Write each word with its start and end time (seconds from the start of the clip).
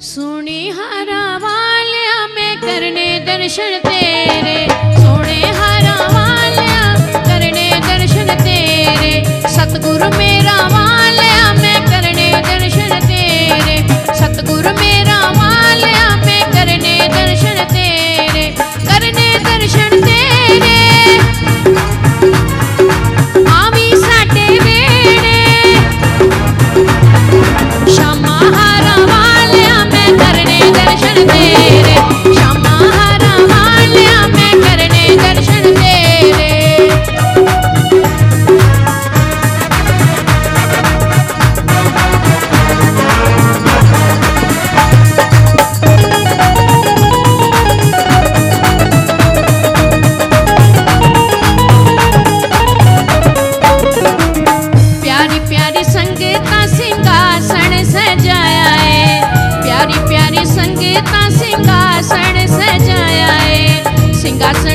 सोने 0.00 0.70
हरा 0.70 1.36
वाल्या, 1.36 2.26
में 2.26 2.60
करने 2.60 3.18
दर्शन 3.20 3.78
तेरे। 3.78 4.68
सुने 5.00 5.40
हरा 5.40 5.94
वाल्या, 6.06 6.94
करने 7.24 7.70
दर्शन 7.70 8.34
तेरे। 8.44 9.24
सतगुरु 9.48 10.18
मेरा 10.18 10.85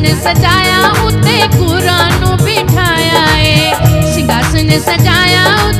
सिंहासन 0.00 0.12
सजाया 0.24 0.78
उते 1.06 1.36
गुरां 1.56 2.36
बिठाया 2.44 3.22
है 3.32 4.12
सिंहासन 4.14 4.70
सजाया 4.86 5.44
उत्ते 5.66 5.79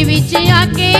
ਵਿੱਚ 0.00 0.34
ਆ 0.36 0.64
ਕੇ 0.66 0.92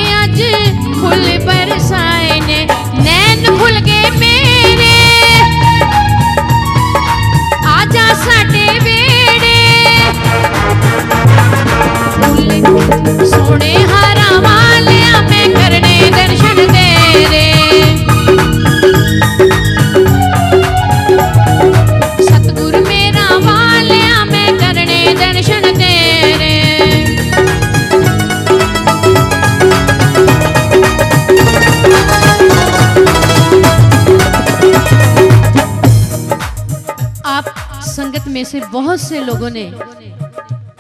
संगत 38.12 38.28
में 38.28 38.44
से 38.44 38.60
बहुत 38.62 39.02
से 39.02 39.20
लोगों 39.20 39.50
ने, 39.50 39.64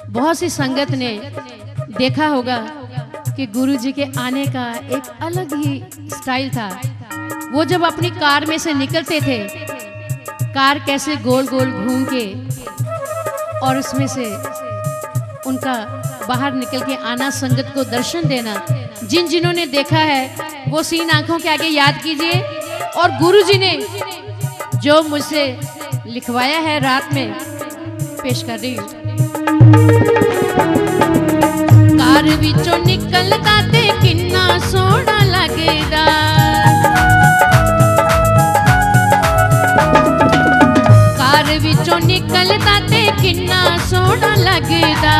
बहुत 0.09 0.37
सी 0.37 0.49
संगत 0.49 0.89
ने 0.91 1.11
देखा 1.97 2.27
होगा 2.27 2.57
कि 3.35 3.45
गुरु 3.47 3.75
जी 3.75 3.91
के 3.91 4.05
आने 4.19 4.45
का 4.47 4.65
एक 4.95 5.07
अलग 5.21 5.53
ही 5.55 5.83
स्टाइल 6.11 6.49
था। 6.49 6.67
वो 7.53 7.65
जब 7.65 7.85
अपनी 7.85 8.09
कार 8.09 8.45
में 8.45 8.57
से 8.57 8.73
निकलते 8.73 9.21
थे, 9.21 9.37
कार 10.43 10.79
कैसे 10.79 11.15
गोल 11.21 11.47
गोल 11.47 11.71
घूम 11.71 12.05
के 12.13 12.25
और 13.59 13.77
उसमें 13.77 14.07
से 14.07 14.25
उनका 15.49 15.75
बाहर 16.27 16.53
निकल 16.53 16.83
के 16.83 16.95
आना, 16.95 17.29
संगत 17.31 17.71
को 17.75 17.83
दर्शन 17.91 18.27
देना, 18.27 18.61
जिन 19.03 19.27
जिन्होंने 19.27 19.65
देखा 19.71 19.99
है, 20.05 20.23
वो 20.67 20.83
सीन 20.83 21.09
आँखों 21.09 21.39
के 21.39 21.49
आगे 21.49 21.67
याद 21.69 22.01
कीजिए। 22.03 22.41
और 22.97 23.17
गुरु 23.19 23.41
जी 23.43 23.57
ने 23.57 23.77
जो 24.77 25.01
मुझसे 25.03 25.59
लिखवाया 26.07 26.59
है 26.59 26.79
रात 26.79 27.13
में। 27.13 27.33
पेश 28.21 28.41
कर 28.43 28.59
रही 28.59 28.75
हूँ। 28.75 28.87
कार 31.97 32.29
विचों 32.41 32.77
निकलता 32.85 33.55
ते 33.71 33.83
किन्ना 34.01 34.45
सोना 34.59 35.17
लगेगा। 35.25 36.05
कार 41.19 41.47
निकलता 42.05 42.79
ते 42.87 43.03
किन्ना 43.21 43.61
सोना 43.87 44.33
लगेगा। 44.41 45.17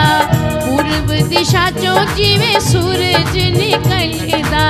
पूर्व 0.65 1.13
दिशा 1.29 1.69
चो 1.71 1.93
जीवे 2.15 2.53
सूरज 2.61 3.37
निकलदा 3.57 4.65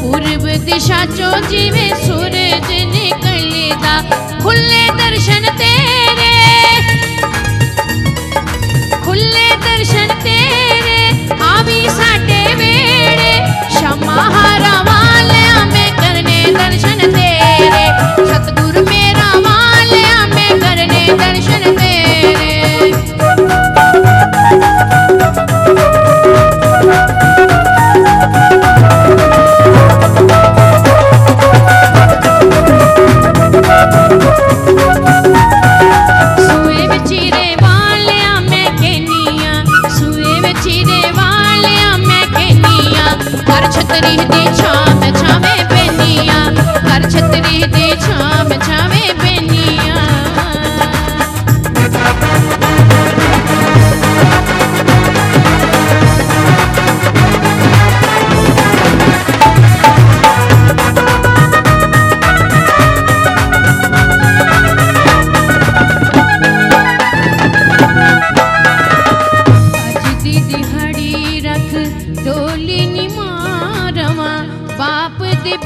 पूर्व 0.00 0.44
दिशा 0.64 1.04
चो 1.16 1.30
जीवे 1.48 1.88
सूरज 2.06 2.43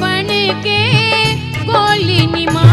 बन 0.00 0.28
के 0.66 0.80
गोली 1.70 2.26
निमा। 2.34 2.66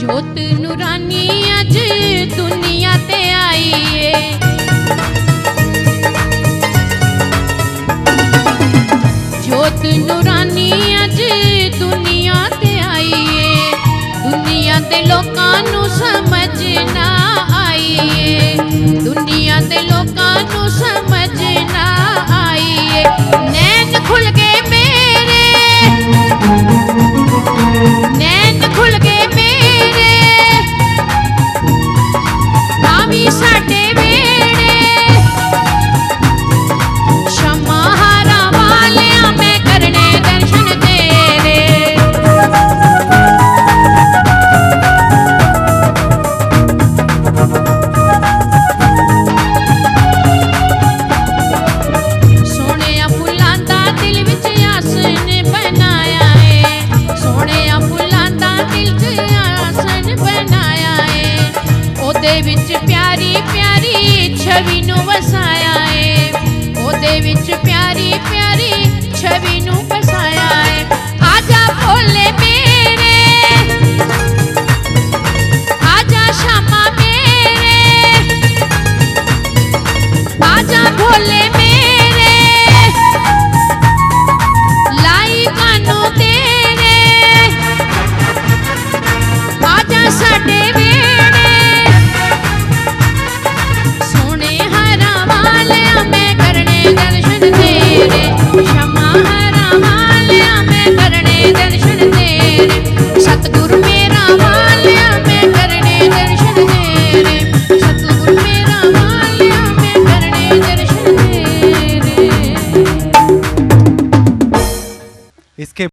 जोत 0.00 0.36
दुनिया 2.36 2.94
ते 3.08 3.20
आई 3.40 3.72
जोत 9.46 9.82
नुरानी 10.08 10.70
अज 11.02 11.18
दुनिया 11.78 12.38
ते 12.62 12.69
ਦੁਨੀਆ 14.30 14.78
ਦੇ 14.80 15.00
ਲੋਕਾਂ 15.02 15.62
ਨੂੰ 15.62 15.88
ਸਮਝ 15.90 16.62
ਨਾ 16.94 17.06
ਆਈਏ 17.58 18.56
ਦੁਨੀਆ 19.04 19.58
ਦੇ 19.60 19.80
ਲੋਕਾਂ 19.82 20.34
ਨੂੰ 20.44 20.68
ਸਮਝ 20.70 21.42
ਨਾ 21.72 21.86
ਆਈਏ 22.38 23.04
ਨੈਣ 23.50 23.98
ਖੁੱਲ 24.06 24.30